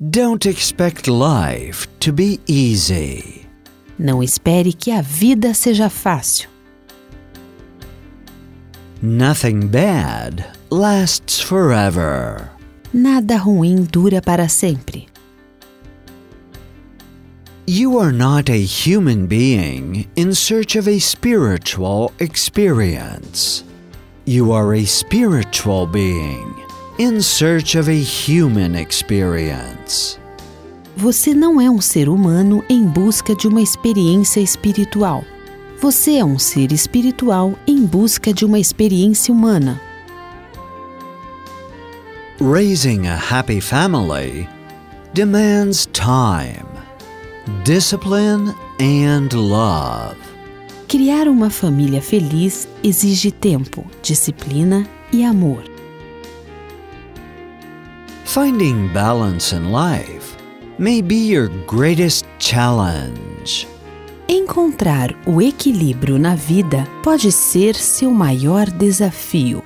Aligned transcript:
Don't 0.00 0.46
expect 0.46 1.08
life 1.08 1.88
to 1.98 2.12
be 2.12 2.38
easy. 2.46 3.44
Não 3.98 4.22
espere 4.22 4.72
que 4.72 4.92
a 4.92 5.02
vida 5.02 5.52
seja 5.52 5.90
fácil. 5.90 6.48
Nothing 9.02 9.66
bad 9.66 10.46
lasts 10.70 11.40
forever. 11.40 12.48
Nada 12.92 13.38
ruim 13.38 13.82
dura 13.82 14.22
para 14.22 14.48
sempre. 14.48 15.08
You 17.66 17.98
are 17.98 18.12
not 18.12 18.48
a 18.48 18.64
human 18.64 19.26
being 19.26 20.08
in 20.14 20.32
search 20.32 20.76
of 20.76 20.86
a 20.86 21.00
spiritual 21.00 22.12
experience. 22.20 23.64
You 24.26 24.52
are 24.52 24.74
a 24.74 24.84
spiritual 24.84 25.88
being 25.88 26.57
in 26.98 27.22
search 27.22 27.78
of 27.78 27.88
a 27.88 27.94
human 27.94 28.74
experience. 28.74 30.18
Você 30.96 31.32
não 31.32 31.60
é 31.60 31.70
um 31.70 31.80
ser 31.80 32.08
humano 32.08 32.64
em 32.68 32.84
busca 32.84 33.36
de 33.36 33.46
uma 33.46 33.62
experiência 33.62 34.40
espiritual. 34.40 35.24
Você 35.80 36.16
é 36.16 36.24
um 36.24 36.40
ser 36.40 36.72
espiritual 36.72 37.54
em 37.68 37.86
busca 37.86 38.32
de 38.32 38.44
uma 38.44 38.58
experiência 38.58 39.32
humana. 39.32 39.80
Raising 42.40 43.06
a 43.06 43.16
happy 43.16 43.60
family 43.60 44.48
demands 45.14 45.88
time, 45.92 46.66
discipline, 47.64 48.52
and 48.80 49.28
love. 49.34 50.16
Criar 50.88 51.28
uma 51.28 51.48
família 51.48 52.02
feliz 52.02 52.66
exige 52.82 53.30
tempo, 53.30 53.86
disciplina 54.02 54.84
e 55.12 55.24
amor. 55.24 55.77
Finding 58.28 58.92
balance 58.92 59.54
in 59.54 59.72
life 59.72 60.36
may 60.78 61.00
be 61.00 61.14
your 61.14 61.48
greatest 61.66 62.26
challenge. 62.38 63.66
Encontrar 64.28 65.16
o 65.26 65.40
equilíbrio 65.40 66.18
na 66.18 66.34
vida 66.34 66.86
pode 67.02 67.32
ser 67.32 67.74
seu 67.74 68.10
maior 68.10 68.68
desafio. 68.68 69.64